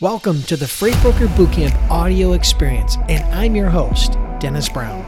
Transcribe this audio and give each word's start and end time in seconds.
Welcome 0.00 0.44
to 0.44 0.56
the 0.56 0.68
Freight 0.68 0.94
Broker 1.02 1.26
Bootcamp 1.26 1.76
audio 1.90 2.32
experience, 2.32 2.96
and 3.08 3.24
I'm 3.34 3.56
your 3.56 3.68
host, 3.68 4.12
Dennis 4.38 4.68
Brown. 4.68 5.04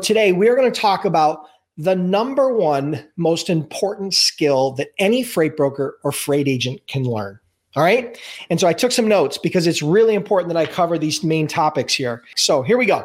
Today, 0.00 0.32
we're 0.32 0.56
going 0.56 0.72
to 0.72 0.80
talk 0.80 1.04
about 1.04 1.40
the 1.76 1.94
number 1.94 2.56
one 2.56 3.06
most 3.18 3.50
important 3.50 4.14
skill 4.14 4.70
that 4.76 4.92
any 4.98 5.22
freight 5.22 5.54
broker 5.54 5.98
or 6.02 6.10
freight 6.10 6.48
agent 6.48 6.80
can 6.86 7.04
learn. 7.04 7.38
All 7.76 7.82
right. 7.82 8.18
And 8.48 8.58
so 8.58 8.66
I 8.66 8.72
took 8.72 8.90
some 8.90 9.06
notes 9.06 9.36
because 9.36 9.66
it's 9.66 9.82
really 9.82 10.14
important 10.14 10.54
that 10.54 10.58
I 10.58 10.64
cover 10.64 10.96
these 10.96 11.22
main 11.22 11.48
topics 11.48 11.92
here. 11.92 12.22
So 12.34 12.62
here 12.62 12.78
we 12.78 12.86
go. 12.86 13.04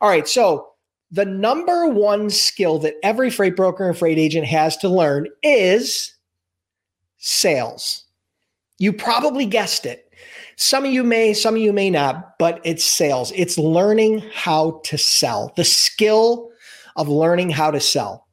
All 0.00 0.08
right. 0.08 0.26
So 0.26 0.70
the 1.12 1.24
number 1.24 1.86
one 1.86 2.30
skill 2.30 2.80
that 2.80 2.94
every 3.04 3.30
freight 3.30 3.54
broker 3.54 3.88
and 3.88 3.96
freight 3.96 4.18
agent 4.18 4.48
has 4.48 4.76
to 4.78 4.88
learn 4.88 5.28
is 5.44 6.15
sales. 7.26 8.04
You 8.78 8.92
probably 8.92 9.46
guessed 9.46 9.84
it. 9.84 10.12
Some 10.56 10.84
of 10.84 10.92
you 10.92 11.02
may, 11.02 11.34
some 11.34 11.56
of 11.56 11.60
you 11.60 11.72
may 11.72 11.90
not, 11.90 12.38
but 12.38 12.60
it's 12.64 12.84
sales. 12.84 13.32
It's 13.34 13.58
learning 13.58 14.22
how 14.32 14.80
to 14.84 14.96
sell, 14.96 15.52
the 15.56 15.64
skill 15.64 16.50
of 16.94 17.08
learning 17.08 17.50
how 17.50 17.70
to 17.70 17.80
sell. 17.80 18.26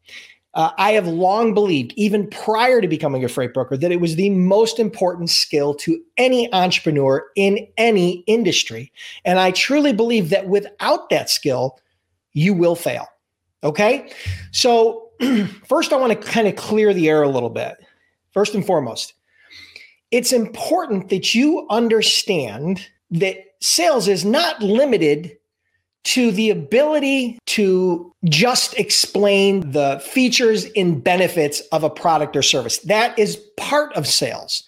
Uh, 0.54 0.70
I 0.78 0.92
have 0.92 1.08
long 1.08 1.56
believed, 1.56 1.94
even 1.96 2.30
prior 2.30 2.80
to 2.80 2.88
becoming 2.88 3.26
a 3.26 3.28
freight 3.28 3.54
broker, 3.54 3.76
that 3.76 3.92
it 3.92 4.00
was 4.00 4.16
the 4.16 4.30
most 4.30 4.80
important 4.80 5.32
skill 5.32 5.74
to 5.76 6.00
any 6.18 6.54
entrepreneur 6.54 7.26
in 7.36 7.68
any 7.78 8.24
industry. 8.28 8.92
And 9.26 9.40
I 9.40 9.52
truly 9.52 9.94
believe 9.94 10.30
that 10.30 10.48
without 10.48 11.10
that 11.10 11.32
skill, 11.32 11.80
you 12.34 12.54
will 12.54 12.76
fail. 12.76 13.08
Okay. 13.64 14.12
So, 14.52 15.10
first, 15.68 15.92
I 15.92 15.96
want 15.96 16.14
to 16.14 16.28
kind 16.28 16.48
of 16.48 16.56
clear 16.56 16.94
the 16.94 17.10
air 17.10 17.24
a 17.24 17.30
little 17.30 17.50
bit 17.50 17.78
first 18.34 18.56
and 18.56 18.66
foremost, 18.66 19.14
it's 20.12 20.32
important 20.32 21.10
that 21.10 21.34
you 21.34 21.66
understand 21.70 22.88
that 23.12 23.38
sales 23.62 24.08
is 24.08 24.26
not 24.26 24.62
limited 24.62 25.38
to 26.04 26.32
the 26.32 26.50
ability 26.50 27.40
to 27.46 28.14
just 28.26 28.78
explain 28.78 29.72
the 29.72 30.02
features 30.06 30.66
and 30.76 31.04
benefits 31.04 31.62
of 31.72 31.84
a 31.84 31.90
product 31.90 32.36
or 32.36 32.42
service. 32.42 32.80
That 32.80 33.18
is 33.18 33.38
part 33.58 33.94
of 33.94 34.06
sales. 34.06 34.64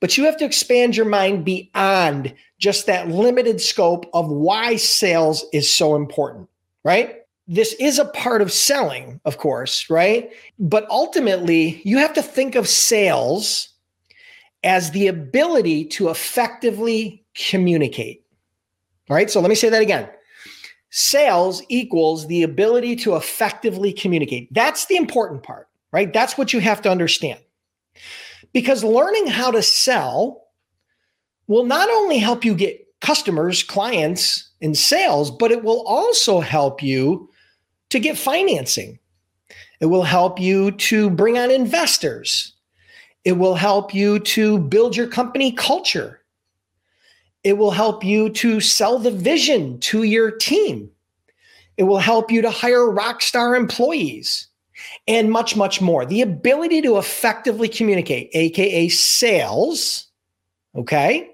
But 0.00 0.16
you 0.16 0.24
have 0.24 0.36
to 0.38 0.44
expand 0.44 0.96
your 0.96 1.06
mind 1.06 1.44
beyond 1.44 2.34
just 2.58 2.86
that 2.86 3.08
limited 3.08 3.60
scope 3.60 4.06
of 4.14 4.28
why 4.28 4.76
sales 4.76 5.44
is 5.52 5.72
so 5.72 5.94
important, 5.94 6.48
right? 6.84 7.21
This 7.52 7.74
is 7.74 7.98
a 7.98 8.06
part 8.06 8.40
of 8.40 8.50
selling, 8.50 9.20
of 9.26 9.36
course, 9.36 9.90
right? 9.90 10.30
But 10.58 10.88
ultimately, 10.88 11.82
you 11.84 11.98
have 11.98 12.14
to 12.14 12.22
think 12.22 12.54
of 12.54 12.66
sales 12.66 13.68
as 14.64 14.90
the 14.92 15.06
ability 15.06 15.84
to 15.84 16.08
effectively 16.08 17.22
communicate. 17.34 18.24
All 19.10 19.16
right, 19.16 19.30
so 19.30 19.40
let 19.40 19.50
me 19.50 19.54
say 19.54 19.68
that 19.68 19.82
again. 19.82 20.08
Sales 20.88 21.62
equals 21.68 22.26
the 22.26 22.42
ability 22.42 22.96
to 22.96 23.16
effectively 23.16 23.92
communicate. 23.92 24.52
That's 24.54 24.86
the 24.86 24.96
important 24.96 25.42
part, 25.42 25.68
right? 25.92 26.10
That's 26.10 26.38
what 26.38 26.54
you 26.54 26.60
have 26.60 26.80
to 26.82 26.90
understand. 26.90 27.40
Because 28.54 28.82
learning 28.82 29.26
how 29.26 29.50
to 29.50 29.62
sell 29.62 30.44
will 31.48 31.64
not 31.66 31.90
only 31.90 32.16
help 32.16 32.46
you 32.46 32.54
get 32.54 32.86
customers, 33.02 33.62
clients, 33.62 34.50
and 34.62 34.76
sales, 34.76 35.30
but 35.30 35.50
it 35.50 35.64
will 35.64 35.82
also 35.86 36.40
help 36.40 36.82
you 36.82 37.28
to 37.92 38.00
get 38.00 38.16
financing. 38.16 38.98
It 39.80 39.86
will 39.86 40.02
help 40.02 40.40
you 40.40 40.70
to 40.72 41.10
bring 41.10 41.36
on 41.36 41.50
investors. 41.50 42.54
It 43.24 43.32
will 43.32 43.54
help 43.54 43.94
you 43.94 44.18
to 44.20 44.58
build 44.58 44.96
your 44.96 45.06
company 45.06 45.52
culture. 45.52 46.20
It 47.44 47.58
will 47.58 47.70
help 47.70 48.02
you 48.02 48.30
to 48.30 48.60
sell 48.60 48.98
the 48.98 49.10
vision 49.10 49.78
to 49.80 50.04
your 50.04 50.30
team. 50.30 50.90
It 51.76 51.84
will 51.84 51.98
help 51.98 52.30
you 52.30 52.40
to 52.42 52.50
hire 52.50 52.90
rock 52.90 53.20
star 53.20 53.54
employees 53.54 54.48
and 55.06 55.30
much, 55.30 55.54
much 55.54 55.82
more. 55.82 56.06
The 56.06 56.22
ability 56.22 56.80
to 56.82 56.96
effectively 56.96 57.68
communicate, 57.68 58.30
AKA 58.32 58.88
sales, 58.88 60.06
okay, 60.74 61.28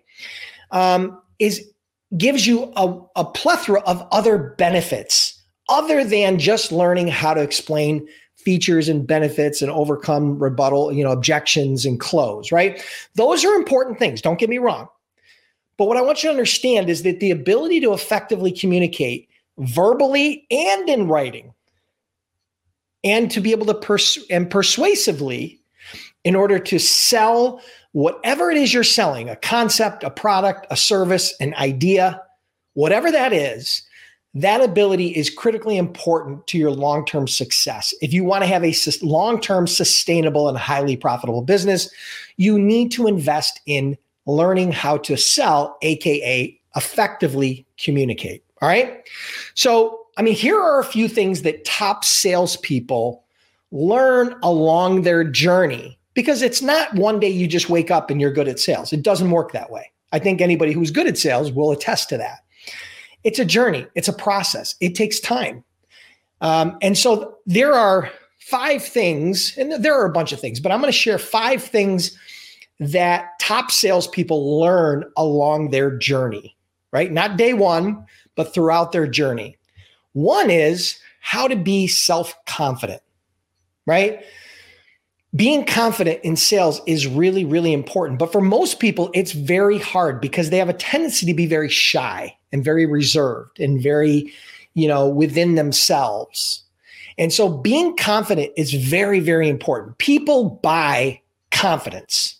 um, 0.72 1.22
is 1.38 1.70
gives 2.16 2.46
you 2.46 2.72
a, 2.74 3.00
a 3.14 3.24
plethora 3.24 3.80
of 3.82 4.06
other 4.10 4.38
benefits 4.58 5.37
other 5.68 6.04
than 6.04 6.38
just 6.38 6.72
learning 6.72 7.08
how 7.08 7.34
to 7.34 7.42
explain 7.42 8.06
features 8.36 8.88
and 8.88 9.06
benefits 9.06 9.60
and 9.60 9.70
overcome 9.70 10.38
rebuttal, 10.38 10.92
you 10.92 11.04
know, 11.04 11.12
objections 11.12 11.84
and 11.84 12.00
close, 12.00 12.50
right? 12.52 12.82
Those 13.14 13.44
are 13.44 13.54
important 13.54 13.98
things. 13.98 14.22
Don't 14.22 14.38
get 14.38 14.48
me 14.48 14.58
wrong. 14.58 14.88
But 15.76 15.86
what 15.86 15.96
I 15.96 16.02
want 16.02 16.22
you 16.22 16.28
to 16.28 16.32
understand 16.32 16.88
is 16.88 17.02
that 17.02 17.20
the 17.20 17.30
ability 17.30 17.80
to 17.80 17.92
effectively 17.92 18.52
communicate 18.52 19.28
verbally 19.58 20.46
and 20.50 20.88
in 20.88 21.08
writing 21.08 21.52
and 23.04 23.30
to 23.30 23.40
be 23.40 23.52
able 23.52 23.66
to 23.66 23.74
pers- 23.74 24.24
and 24.30 24.50
persuasively 24.50 25.60
in 26.24 26.34
order 26.34 26.58
to 26.58 26.78
sell 26.78 27.60
whatever 27.92 28.50
it 28.50 28.56
is 28.56 28.74
you're 28.74 28.84
selling, 28.84 29.28
a 29.28 29.36
concept, 29.36 30.04
a 30.04 30.10
product, 30.10 30.66
a 30.70 30.76
service, 30.76 31.34
an 31.40 31.54
idea, 31.54 32.20
whatever 32.74 33.10
that 33.10 33.32
is, 33.32 33.82
that 34.34 34.60
ability 34.60 35.08
is 35.08 35.30
critically 35.30 35.76
important 35.76 36.46
to 36.48 36.58
your 36.58 36.70
long 36.70 37.04
term 37.04 37.26
success. 37.26 37.94
If 38.00 38.12
you 38.12 38.24
want 38.24 38.42
to 38.42 38.46
have 38.46 38.64
a 38.64 38.74
long 39.02 39.40
term 39.40 39.66
sustainable 39.66 40.48
and 40.48 40.58
highly 40.58 40.96
profitable 40.96 41.42
business, 41.42 41.90
you 42.36 42.58
need 42.58 42.92
to 42.92 43.06
invest 43.06 43.60
in 43.66 43.96
learning 44.26 44.72
how 44.72 44.98
to 44.98 45.16
sell, 45.16 45.78
AKA 45.82 46.60
effectively 46.76 47.66
communicate. 47.78 48.44
All 48.60 48.68
right. 48.68 49.08
So, 49.54 50.06
I 50.16 50.22
mean, 50.22 50.34
here 50.34 50.60
are 50.60 50.80
a 50.80 50.84
few 50.84 51.08
things 51.08 51.42
that 51.42 51.64
top 51.64 52.04
salespeople 52.04 53.24
learn 53.70 54.34
along 54.42 55.02
their 55.02 55.24
journey 55.24 55.98
because 56.14 56.42
it's 56.42 56.60
not 56.60 56.92
one 56.94 57.20
day 57.20 57.28
you 57.28 57.46
just 57.46 57.70
wake 57.70 57.90
up 57.90 58.10
and 58.10 58.20
you're 58.20 58.32
good 58.32 58.48
at 58.48 58.58
sales. 58.58 58.92
It 58.92 59.02
doesn't 59.02 59.30
work 59.30 59.52
that 59.52 59.70
way. 59.70 59.90
I 60.12 60.18
think 60.18 60.40
anybody 60.40 60.72
who's 60.72 60.90
good 60.90 61.06
at 61.06 61.18
sales 61.18 61.52
will 61.52 61.70
attest 61.70 62.08
to 62.10 62.18
that 62.18 62.40
it's 63.24 63.38
a 63.38 63.44
journey, 63.44 63.86
it's 63.94 64.08
a 64.08 64.12
process, 64.12 64.74
it 64.80 64.94
takes 64.94 65.20
time. 65.20 65.64
Um, 66.40 66.78
and 66.82 66.96
so 66.96 67.36
there 67.46 67.74
are 67.74 68.10
five 68.38 68.82
things, 68.82 69.56
and 69.58 69.72
there 69.82 69.98
are 69.98 70.06
a 70.06 70.12
bunch 70.12 70.32
of 70.32 70.40
things, 70.40 70.60
but 70.60 70.72
I'm 70.72 70.80
going 70.80 70.92
to 70.92 70.98
share 70.98 71.18
five 71.18 71.62
things 71.62 72.16
that 72.80 73.38
top 73.40 73.70
salespeople 73.70 74.60
learn 74.60 75.04
along 75.16 75.70
their 75.70 75.96
journey, 75.96 76.56
right? 76.92 77.10
Not 77.10 77.36
day 77.36 77.54
one, 77.54 78.04
but 78.36 78.54
throughout 78.54 78.92
their 78.92 79.06
journey. 79.06 79.56
One 80.12 80.50
is 80.50 80.98
how 81.20 81.48
to 81.48 81.56
be 81.56 81.86
self 81.88 82.34
confident, 82.46 83.02
right? 83.86 84.22
Being 85.36 85.66
confident 85.66 86.20
in 86.24 86.36
sales 86.36 86.80
is 86.86 87.06
really, 87.06 87.44
really 87.44 87.72
important. 87.72 88.18
But 88.18 88.32
for 88.32 88.40
most 88.40 88.80
people, 88.80 89.10
it's 89.14 89.32
very 89.32 89.78
hard 89.78 90.20
because 90.20 90.50
they 90.50 90.58
have 90.58 90.70
a 90.70 90.74
tendency 90.74 91.26
to 91.26 91.34
be 91.34 91.46
very 91.46 91.68
shy 91.68 92.36
and 92.50 92.64
very 92.64 92.86
reserved 92.86 93.60
and 93.60 93.82
very, 93.82 94.32
you 94.74 94.88
know, 94.88 95.06
within 95.06 95.54
themselves. 95.54 96.64
And 97.18 97.32
so 97.32 97.48
being 97.48 97.96
confident 97.96 98.52
is 98.56 98.72
very, 98.72 99.20
very 99.20 99.48
important. 99.48 99.98
People 99.98 100.60
buy 100.62 101.20
confidence. 101.50 102.36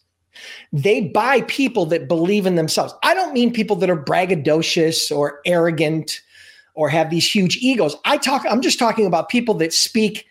They 0.72 1.02
buy 1.02 1.42
people 1.42 1.84
that 1.86 2.08
believe 2.08 2.46
in 2.46 2.54
themselves. 2.54 2.94
I 3.02 3.12
don't 3.12 3.32
mean 3.34 3.52
people 3.52 3.76
that 3.76 3.90
are 3.90 4.02
braggadocious 4.02 5.14
or 5.14 5.40
arrogant 5.44 6.22
or 6.74 6.88
have 6.88 7.10
these 7.10 7.28
huge 7.28 7.56
egos. 7.56 7.96
I 8.04 8.18
talk, 8.18 8.44
I'm 8.48 8.62
just 8.62 8.78
talking 8.78 9.04
about 9.04 9.28
people 9.28 9.54
that 9.54 9.72
speak, 9.72 10.27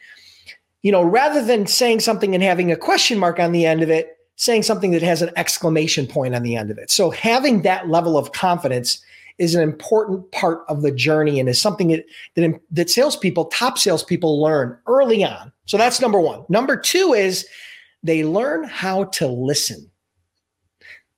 you 0.84 0.92
know, 0.92 1.04
rather 1.04 1.44
than 1.44 1.68
saying 1.68 2.02
something 2.02 2.34
and 2.34 2.44
having 2.44 2.72
a 2.72 2.78
question 2.78 3.18
mark 3.18 3.40
on 3.40 3.52
the 3.52 3.66
end 3.66 3.82
of 3.82 3.90
it, 3.90 4.18
saying 4.36 4.64
something 4.64 4.92
that 4.92 5.02
has 5.02 5.22
an 5.22 5.32
exclamation 5.36 6.08
point 6.08 6.36
on 6.36 6.44
the 6.44 6.56
end 6.56 6.70
of 6.70 6.78
it. 6.78 6.92
So 6.92 7.10
having 7.10 7.64
that 7.64 7.90
level 7.90 8.18
of 8.18 8.32
confidence 8.32 9.02
is 9.38 9.56
an 9.56 9.62
important 9.62 10.32
part 10.32 10.64
of 10.68 10.82
the 10.82 10.92
journey 10.92 11.40
and 11.40 11.50
is 11.50 11.60
something 11.60 11.90
that 11.90 12.06
that, 12.36 12.60
that 12.72 12.90
salespeople, 12.90 13.46
top 13.46 13.78
salespeople, 13.78 14.42
learn 14.42 14.78
early 14.88 15.24
on. 15.24 15.52
So 15.66 15.78
that's 15.78 16.02
number 16.02 16.20
one. 16.20 16.44
Number 16.50 16.78
two 16.78 17.14
is 17.14 17.48
they 18.04 18.24
learn 18.24 18.64
how 18.64 19.06
to 19.06 19.28
listen. 19.28 19.90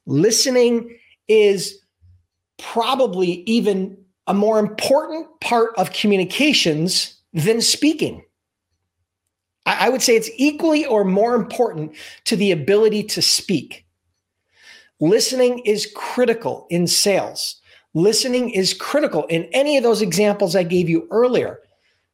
Listening 0.05 0.97
is 1.27 1.79
probably 2.57 3.43
even 3.45 3.97
a 4.27 4.33
more 4.33 4.59
important 4.59 5.27
part 5.41 5.71
of 5.77 5.91
communications 5.93 7.15
than 7.33 7.61
speaking. 7.61 8.23
I, 9.69 9.85
I 9.85 9.89
would 9.89 10.01
say 10.01 10.15
it's 10.15 10.31
equally 10.37 10.85
or 10.85 11.03
more 11.03 11.35
important 11.35 11.93
to 12.25 12.35
the 12.35 12.51
ability 12.51 13.03
to 13.03 13.21
speak. 13.21 13.85
Listening 14.99 15.59
is 15.59 15.91
critical 15.95 16.67
in 16.69 16.87
sales. 16.87 17.61
Listening 17.93 18.49
is 18.49 18.73
critical 18.73 19.25
in 19.27 19.43
any 19.51 19.77
of 19.77 19.83
those 19.83 20.01
examples 20.01 20.55
I 20.55 20.63
gave 20.63 20.89
you 20.89 21.07
earlier. 21.11 21.59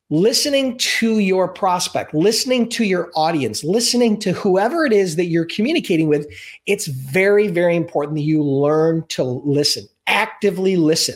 listening 0.10 0.78
to 0.78 1.20
your 1.20 1.48
prospect, 1.48 2.14
listening 2.14 2.70
to 2.70 2.84
your 2.84 3.12
audience, 3.16 3.64
listening 3.64 4.20
to 4.20 4.34
whoever 4.34 4.86
it 4.86 4.94
is 4.94 5.16
that 5.16 5.26
you're 5.26 5.46
communicating 5.46 6.08
with, 6.08 6.28
it's 6.68 6.88
very, 6.88 7.48
very 7.48 7.76
important 7.76 8.16
that 8.16 8.22
you 8.22 8.44
learn 8.44 9.06
to 9.10 9.24
listen, 9.24 9.88
actively 10.08 10.76
listen. 10.76 11.16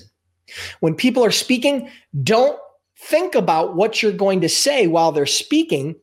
When 0.79 0.95
people 0.95 1.23
are 1.23 1.31
speaking, 1.31 1.89
don't 2.23 2.59
think 2.97 3.35
about 3.35 3.75
what 3.75 4.01
you're 4.01 4.11
going 4.11 4.41
to 4.41 4.49
say 4.49 4.87
while 4.87 5.11
they're 5.11 5.27
speaking. 5.27 5.95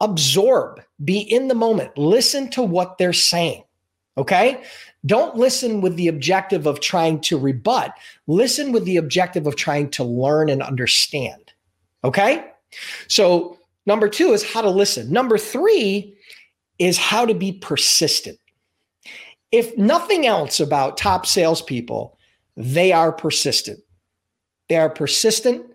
Absorb, 0.00 0.82
be 1.04 1.18
in 1.18 1.48
the 1.48 1.54
moment, 1.54 1.96
listen 1.96 2.50
to 2.50 2.62
what 2.62 2.98
they're 2.98 3.12
saying. 3.12 3.64
Okay. 4.16 4.62
Don't 5.06 5.36
listen 5.36 5.80
with 5.80 5.96
the 5.96 6.08
objective 6.08 6.66
of 6.66 6.80
trying 6.80 7.20
to 7.22 7.38
rebut. 7.38 7.92
Listen 8.26 8.72
with 8.72 8.84
the 8.84 8.96
objective 8.96 9.46
of 9.46 9.56
trying 9.56 9.90
to 9.90 10.04
learn 10.04 10.48
and 10.48 10.62
understand. 10.62 11.52
Okay. 12.04 12.44
So, 13.08 13.58
number 13.86 14.08
two 14.08 14.32
is 14.32 14.50
how 14.50 14.62
to 14.62 14.70
listen. 14.70 15.12
Number 15.12 15.36
three 15.36 16.16
is 16.78 16.96
how 16.96 17.26
to 17.26 17.34
be 17.34 17.52
persistent. 17.52 18.38
If 19.52 19.76
nothing 19.76 20.26
else 20.26 20.58
about 20.58 20.96
top 20.96 21.26
salespeople, 21.26 22.18
they 22.56 22.92
are 22.92 23.12
persistent. 23.12 23.80
They 24.68 24.76
are 24.76 24.90
persistent 24.90 25.66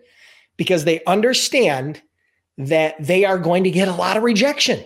because 0.56 0.84
they 0.84 1.02
understand 1.04 2.02
that 2.68 2.96
they 2.98 3.24
are 3.24 3.38
going 3.38 3.64
to 3.64 3.70
get 3.70 3.88
a 3.88 3.94
lot 3.94 4.16
of 4.16 4.22
rejection. 4.22 4.84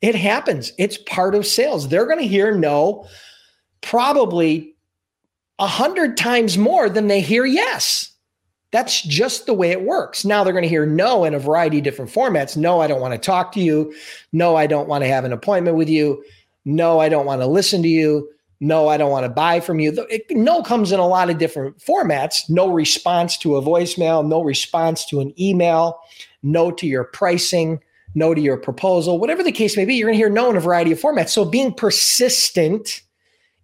It 0.00 0.14
happens. 0.14 0.72
It's 0.78 0.96
part 0.96 1.34
of 1.34 1.46
sales. 1.46 1.88
They're 1.88 2.06
going 2.06 2.18
to 2.18 2.26
hear 2.26 2.56
no 2.56 3.06
probably 3.82 4.74
a 5.58 5.66
hundred 5.66 6.16
times 6.16 6.56
more 6.56 6.88
than 6.88 7.08
they 7.08 7.20
hear 7.20 7.44
yes. 7.44 8.10
That's 8.72 9.02
just 9.02 9.46
the 9.46 9.54
way 9.54 9.72
it 9.72 9.82
works. 9.82 10.24
Now 10.24 10.44
they're 10.44 10.52
going 10.52 10.62
to 10.62 10.68
hear 10.68 10.86
no 10.86 11.24
in 11.24 11.34
a 11.34 11.38
variety 11.38 11.78
of 11.78 11.84
different 11.84 12.10
formats. 12.10 12.56
No, 12.56 12.80
I 12.80 12.86
don't 12.86 13.00
want 13.00 13.12
to 13.12 13.18
talk 13.18 13.52
to 13.52 13.60
you. 13.60 13.92
No, 14.32 14.56
I 14.56 14.66
don't 14.66 14.88
want 14.88 15.02
to 15.02 15.08
have 15.08 15.24
an 15.24 15.32
appointment 15.32 15.76
with 15.76 15.88
you. 15.88 16.24
No, 16.64 17.00
I 17.00 17.08
don't 17.08 17.26
want 17.26 17.42
to 17.42 17.46
listen 17.46 17.82
to 17.82 17.88
you. 17.88 18.30
No, 18.60 18.88
I 18.88 18.98
don't 18.98 19.10
want 19.10 19.24
to 19.24 19.30
buy 19.30 19.60
from 19.60 19.80
you. 19.80 20.06
It, 20.10 20.26
no 20.30 20.62
comes 20.62 20.92
in 20.92 21.00
a 21.00 21.06
lot 21.06 21.30
of 21.30 21.38
different 21.38 21.78
formats. 21.78 22.48
No 22.50 22.68
response 22.70 23.38
to 23.38 23.56
a 23.56 23.62
voicemail, 23.62 24.26
no 24.26 24.42
response 24.42 25.06
to 25.06 25.20
an 25.20 25.32
email, 25.40 25.98
no 26.42 26.70
to 26.72 26.86
your 26.86 27.04
pricing, 27.04 27.80
no 28.14 28.34
to 28.34 28.40
your 28.40 28.58
proposal, 28.58 29.18
whatever 29.18 29.42
the 29.42 29.52
case 29.52 29.76
may 29.76 29.84
be. 29.84 29.94
You're 29.94 30.08
going 30.08 30.18
to 30.18 30.22
hear 30.22 30.30
no 30.30 30.50
in 30.50 30.56
a 30.56 30.60
variety 30.60 30.92
of 30.92 31.00
formats. 31.00 31.30
So 31.30 31.44
being 31.44 31.72
persistent 31.72 33.02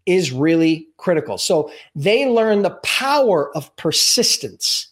is 0.07 0.33
really 0.33 0.89
critical. 0.97 1.37
So 1.37 1.71
they 1.95 2.27
learn 2.29 2.63
the 2.63 2.79
power 2.83 3.55
of 3.57 3.75
persistence. 3.77 4.89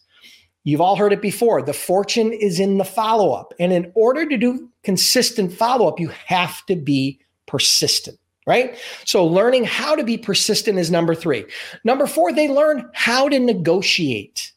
You've 0.65 0.81
all 0.81 0.97
heard 0.97 1.13
it 1.13 1.21
before. 1.21 1.61
The 1.61 1.73
fortune 1.73 2.33
is 2.33 2.59
in 2.59 2.77
the 2.77 2.85
follow 2.85 3.31
up. 3.31 3.53
And 3.59 3.71
in 3.71 3.91
order 3.95 4.27
to 4.27 4.37
do 4.37 4.69
consistent 4.83 5.53
follow 5.53 5.87
up, 5.87 5.99
you 5.99 6.09
have 6.25 6.65
to 6.65 6.75
be 6.75 7.19
persistent, 7.47 8.19
right? 8.45 8.77
So 9.05 9.25
learning 9.25 9.63
how 9.63 9.95
to 9.95 10.03
be 10.03 10.17
persistent 10.17 10.77
is 10.77 10.91
number 10.91 11.15
three. 11.15 11.45
Number 11.83 12.07
four, 12.07 12.31
they 12.31 12.47
learn 12.47 12.89
how 12.93 13.27
to 13.29 13.39
negotiate. 13.39 14.51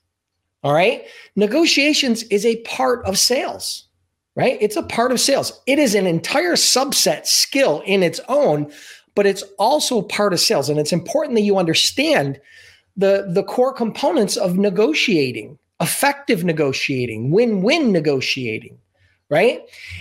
All 0.62 0.73
right. 0.73 1.05
Negotiations 1.37 2.25
is 2.25 2.44
a 2.44 2.61
part 2.62 3.05
of 3.06 3.17
sales, 3.19 3.88
right? 4.35 4.58
It's 4.61 4.76
a 4.76 4.82
part 4.82 5.12
of 5.12 5.20
sales. 5.20 5.61
It 5.67 5.79
is 5.79 5.94
an 5.94 6.06
entire 6.06 6.55
subset 6.55 7.26
skill 7.26 7.82
in 7.87 8.02
its 8.02 8.20
own 8.29 8.73
but 9.19 9.26
it's 9.26 9.43
also 9.58 10.00
part 10.00 10.32
of 10.32 10.38
sales. 10.38 10.69
And 10.69 10.79
it's 10.79 10.93
important 10.93 11.35
that 11.35 11.43
you 11.43 11.58
understand 11.58 12.40
the, 12.96 13.29
the 13.29 13.43
core 13.43 13.73
components 13.73 14.37
of 14.37 14.56
negotiating, 14.56 15.58
effective 15.81 16.44
negotiating, 16.44 17.32
win 17.32 17.61
win 17.61 17.90
negotiating, 17.90 18.79
right? 19.31 19.61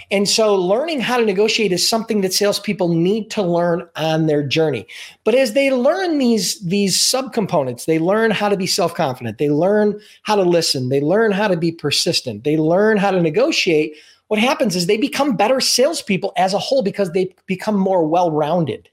And 0.10 0.28
so 0.28 0.56
learning 0.56 1.02
how 1.02 1.18
to 1.18 1.26
negotiate 1.26 1.72
is 1.72 1.88
something 1.88 2.22
that 2.22 2.34
salespeople 2.34 2.90
need 2.90 3.30
to 3.32 3.44
learn 3.44 3.88
on 3.96 4.28
their 4.28 4.42
journey. 4.42 4.88
But 5.24 5.36
as 5.36 5.54
they 5.54 5.72
learn 5.72 6.18
these, 6.18 6.60
these 6.62 6.98
subcomponents, 6.98 7.86
they 7.86 8.00
learn 8.00 8.32
how 8.32 8.48
to 8.50 8.58
be 8.58 8.68
self 8.68 8.94
confident, 8.94 9.38
they 9.38 9.50
learn 9.50 10.00
how 10.24 10.36
to 10.36 10.44
listen, 10.44 10.90
they 10.90 11.02
learn 11.02 11.32
how 11.32 11.48
to 11.48 11.58
be 11.58 11.72
persistent, 11.72 12.44
they 12.44 12.58
learn 12.58 12.98
how 12.98 13.12
to 13.12 13.22
negotiate. 13.22 13.96
What 14.28 14.40
happens 14.40 14.76
is 14.76 14.88
they 14.88 14.98
become 14.98 15.38
better 15.38 15.62
salespeople 15.62 16.34
as 16.38 16.54
a 16.54 16.60
whole 16.60 16.84
because 16.84 17.12
they 17.12 17.34
become 17.46 17.78
more 17.78 18.06
well 18.06 18.32
rounded 18.32 18.90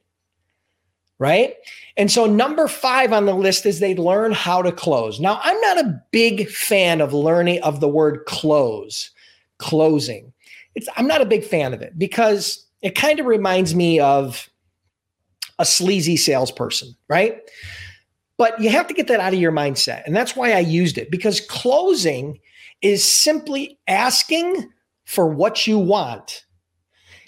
right? 1.19 1.55
And 1.97 2.11
so 2.11 2.27
number 2.27 2.67
five 2.69 3.13
on 3.13 3.27
the 3.27 3.35
list 3.35 3.67
is 3.67 3.79
they 3.79 3.95
learn 3.95 4.33
how 4.33 4.63
to 4.63 4.73
close. 4.73 5.21
Now, 5.21 5.41
I'm 5.43 5.61
not 5.61 5.79
a 5.79 6.03
big 6.11 6.49
fan 6.49 7.01
of 7.01 7.13
learning 7.13 7.63
of 7.63 7.81
the 7.81 7.89
word 7.89 8.25
close, 8.27 9.11
closing. 9.59 10.33
It's, 10.75 10.89
I'm 10.97 11.06
not 11.06 11.21
a 11.21 11.27
big 11.27 11.45
fan 11.45 11.75
of 11.75 11.83
it 11.83 11.99
because 11.99 12.67
it 12.83 12.95
kind 12.95 13.21
of 13.21 13.27
reminds 13.27 13.75
me 13.75 14.01
of 14.01 14.49
a 15.59 15.65
sleazy 15.65 16.17
salesperson, 16.17 16.95
right? 17.09 17.39
But 18.37 18.61
you 18.61 18.71
have 18.71 18.89
to 18.89 18.95
get 18.95 19.06
that 19.09 19.21
out 19.21 19.33
of 19.33 19.39
your 19.39 19.53
mindset. 19.53 20.05
And 20.05 20.15
that's 20.15 20.35
why 20.35 20.53
I 20.53 20.59
used 20.59 20.99
it 20.99 21.11
because 21.11 21.41
closing 21.41 22.41
is 22.83 23.05
simply 23.05 23.79
asking 23.87 24.71
for 25.05 25.29
what 25.29 25.67
you 25.67 25.79
want 25.79 26.45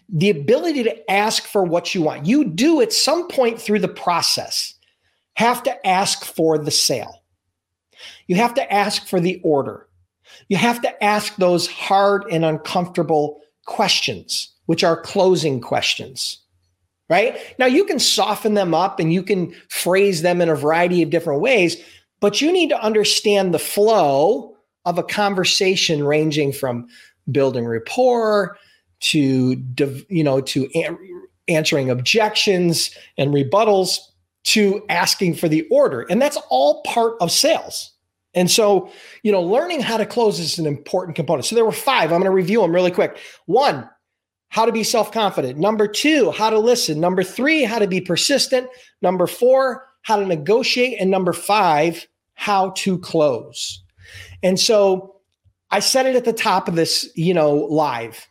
the 0.08 0.30
ability 0.30 0.84
to 0.84 1.10
ask 1.10 1.44
for 1.44 1.64
what 1.64 1.94
you 1.94 2.02
want. 2.02 2.26
You 2.26 2.44
do 2.44 2.80
at 2.80 2.92
some 2.92 3.28
point 3.28 3.60
through 3.60 3.80
the 3.80 3.88
process 3.88 4.74
have 5.34 5.62
to 5.64 5.86
ask 5.86 6.24
for 6.24 6.58
the 6.58 6.70
sale. 6.70 7.22
You 8.26 8.36
have 8.36 8.54
to 8.54 8.72
ask 8.72 9.06
for 9.06 9.20
the 9.20 9.40
order. 9.42 9.88
You 10.48 10.56
have 10.56 10.80
to 10.82 11.04
ask 11.04 11.36
those 11.36 11.66
hard 11.66 12.24
and 12.30 12.44
uncomfortable 12.44 13.40
questions, 13.66 14.52
which 14.66 14.84
are 14.84 15.00
closing 15.00 15.60
questions. 15.60 16.38
Right? 17.08 17.38
Now, 17.58 17.66
you 17.66 17.84
can 17.84 18.00
soften 18.00 18.54
them 18.54 18.74
up 18.74 18.98
and 18.98 19.12
you 19.12 19.22
can 19.22 19.54
phrase 19.68 20.22
them 20.22 20.40
in 20.40 20.48
a 20.48 20.56
variety 20.56 21.02
of 21.02 21.10
different 21.10 21.40
ways, 21.40 21.76
but 22.20 22.40
you 22.40 22.50
need 22.50 22.70
to 22.70 22.82
understand 22.82 23.54
the 23.54 23.60
flow 23.60 24.56
of 24.84 24.98
a 24.98 25.04
conversation 25.04 26.04
ranging 26.04 26.52
from 26.52 26.88
building 27.30 27.66
rapport 27.66 28.56
to 29.00 29.62
you 30.08 30.24
know 30.24 30.40
to 30.40 30.68
answering 31.48 31.90
objections 31.90 32.90
and 33.18 33.34
rebuttals 33.34 33.98
to 34.44 34.82
asking 34.88 35.34
for 35.34 35.48
the 35.48 35.66
order 35.70 36.02
and 36.08 36.22
that's 36.22 36.38
all 36.48 36.82
part 36.82 37.14
of 37.20 37.30
sales 37.30 37.92
and 38.36 38.50
so 38.50 38.92
you 39.24 39.32
know 39.32 39.42
learning 39.42 39.80
how 39.80 39.96
to 39.96 40.06
close 40.06 40.38
is 40.38 40.58
an 40.58 40.66
important 40.66 41.16
component. 41.16 41.46
So 41.46 41.56
there 41.56 41.64
were 41.64 41.72
five. 41.72 42.12
I'm 42.12 42.20
going 42.20 42.24
to 42.24 42.30
review 42.30 42.60
them 42.60 42.72
really 42.72 42.92
quick. 42.92 43.18
One 43.46 43.88
how 44.50 44.64
to 44.64 44.72
be 44.72 44.84
self-confident. 44.84 45.58
Number 45.58 45.88
two 45.88 46.30
how 46.30 46.50
to 46.50 46.58
listen. 46.58 47.00
Number 47.00 47.24
three 47.24 47.64
how 47.64 47.80
to 47.80 47.88
be 47.88 48.00
persistent. 48.00 48.68
Number 49.02 49.26
four 49.26 49.88
how 50.02 50.16
to 50.16 50.24
negotiate. 50.24 51.00
And 51.00 51.10
number 51.10 51.32
five 51.32 52.06
how 52.34 52.70
to 52.76 52.98
close. 52.98 53.82
And 54.42 54.60
so 54.60 55.14
i 55.72 55.80
said 55.80 56.06
it 56.06 56.14
at 56.14 56.24
the 56.24 56.32
top 56.32 56.68
of 56.68 56.76
this 56.76 57.10
you 57.16 57.34
know 57.34 57.54
live. 57.54 58.26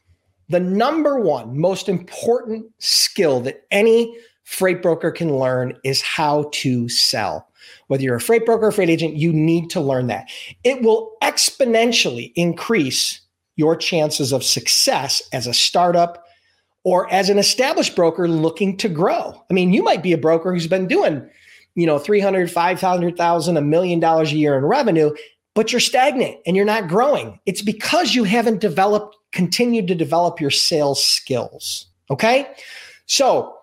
The 0.47 0.59
number 0.59 1.19
one 1.19 1.59
most 1.59 1.89
important 1.89 2.67
skill 2.79 3.41
that 3.41 3.65
any 3.71 4.15
freight 4.45 4.81
broker 4.81 5.11
can 5.11 5.37
learn 5.37 5.77
is 5.83 6.01
how 6.01 6.49
to 6.53 6.87
sell. 6.87 7.47
Whether 7.87 8.03
you're 8.03 8.15
a 8.15 8.21
freight 8.21 8.45
broker 8.45 8.67
or 8.67 8.71
freight 8.71 8.89
agent, 8.89 9.15
you 9.15 9.33
need 9.33 9.69
to 9.71 9.81
learn 9.81 10.07
that. 10.07 10.29
It 10.63 10.81
will 10.81 11.11
exponentially 11.21 12.31
increase 12.35 13.21
your 13.57 13.75
chances 13.75 14.31
of 14.31 14.43
success 14.43 15.21
as 15.33 15.47
a 15.47 15.53
startup 15.53 16.25
or 16.83 17.11
as 17.11 17.29
an 17.29 17.39
established 17.39 17.95
broker 17.95 18.27
looking 18.27 18.77
to 18.77 18.89
grow. 18.89 19.43
I 19.49 19.53
mean, 19.53 19.73
you 19.73 19.83
might 19.83 20.03
be 20.03 20.13
a 20.13 20.17
broker 20.17 20.53
who's 20.53 20.67
been 20.67 20.87
doing, 20.87 21.27
you 21.73 21.87
know, 21.87 21.97
300, 21.97 22.51
500,000, 22.51 23.57
a 23.57 23.61
million 23.61 23.99
dollars 23.99 24.31
a 24.31 24.35
year 24.35 24.57
in 24.57 24.65
revenue, 24.65 25.11
but 25.55 25.71
you're 25.71 25.79
stagnant 25.79 26.37
and 26.45 26.55
you're 26.55 26.65
not 26.65 26.87
growing. 26.87 27.39
It's 27.45 27.61
because 27.61 28.13
you 28.13 28.23
haven't 28.23 28.61
developed 28.61 29.15
continued 29.31 29.87
to 29.87 29.95
develop 29.95 30.39
your 30.39 30.51
sales 30.51 31.03
skills. 31.03 31.87
Okay. 32.09 32.47
So, 33.07 33.55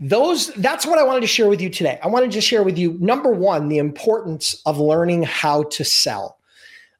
those 0.00 0.48
that's 0.54 0.86
what 0.86 0.98
I 0.98 1.04
wanted 1.04 1.20
to 1.20 1.26
share 1.26 1.48
with 1.48 1.60
you 1.60 1.68
today. 1.68 2.00
I 2.02 2.08
wanted 2.08 2.32
to 2.32 2.40
share 2.40 2.62
with 2.62 2.78
you 2.78 2.96
number 3.00 3.30
one, 3.30 3.68
the 3.68 3.78
importance 3.78 4.60
of 4.64 4.78
learning 4.78 5.24
how 5.24 5.64
to 5.64 5.84
sell. 5.84 6.38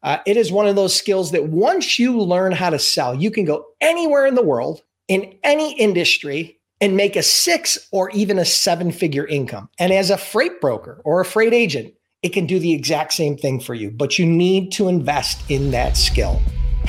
Uh, 0.03 0.19
it 0.27 0.37
is 0.37 0.53
one 0.53 0.67
of 0.67 0.77
those 0.77 0.95
skills 0.95 1.31
that 1.33 1.49
once 1.49 1.99
you 1.99 2.19
learn 2.21 2.53
how 2.53 2.71
to 2.71 2.79
sell, 2.79 3.15
you 3.15 3.31
can 3.31 3.45
go 3.45 3.67
anywhere 3.81 4.27
in 4.27 4.35
the 4.35 4.43
world, 4.43 4.83
in 5.09 5.35
any 5.43 5.79
industry, 5.79 6.59
and 6.81 6.97
make 6.97 7.17
a 7.17 7.23
six 7.23 7.77
or 7.91 8.11
even 8.11 8.39
a 8.39 8.45
seven 8.45 8.93
figure 8.93 9.27
income. 9.27 9.69
And 9.79 9.93
as 9.93 10.11
a 10.11 10.17
freight 10.17 10.61
broker 10.61 11.03
or 11.05 11.21
a 11.21 11.25
freight 11.25 11.53
agent, 11.53 11.95
it 12.23 12.31
can 12.31 12.47
do 12.47 12.59
the 12.59 12.73
exact 12.73 13.13
same 13.13 13.37
thing 13.37 13.61
for 13.61 13.75
you, 13.75 13.91
but 13.91 14.19
you 14.19 14.27
need 14.27 14.73
to 14.73 14.89
invest 14.89 15.51
in 15.51 15.71
that 15.71 15.97
skill. 15.97 16.41